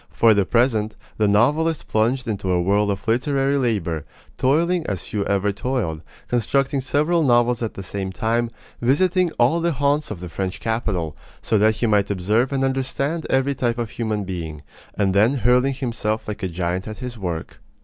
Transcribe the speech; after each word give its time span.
For 0.09 0.33
the 0.33 0.45
present, 0.47 0.95
the 1.19 1.27
novelist 1.27 1.87
plunged 1.87 2.27
into 2.27 2.51
a 2.51 2.59
whirl 2.59 2.89
of 2.89 3.07
literary 3.07 3.59
labor, 3.59 4.03
toiling 4.35 4.83
as 4.87 5.03
few 5.03 5.23
ever 5.27 5.51
toiled 5.51 6.01
constructing 6.27 6.81
several 6.81 7.21
novels 7.21 7.61
at 7.61 7.75
the 7.75 7.83
same 7.83 8.11
time, 8.11 8.49
visiting 8.81 9.29
all 9.37 9.59
the 9.59 9.73
haunts 9.73 10.09
of 10.09 10.19
the 10.19 10.27
French 10.27 10.59
capital, 10.59 11.15
so 11.43 11.59
that 11.59 11.75
he 11.75 11.85
might 11.85 12.09
observe 12.09 12.51
and 12.51 12.63
understand 12.63 13.27
every 13.29 13.53
type 13.53 13.77
of 13.77 13.91
human 13.91 14.23
being, 14.23 14.63
and 14.97 15.13
then 15.13 15.35
hurling 15.35 15.75
himself 15.75 16.27
like 16.27 16.41
a 16.41 16.47
giant 16.47 16.87
at 16.87 16.97
his 16.97 17.15
work. 17.15 17.59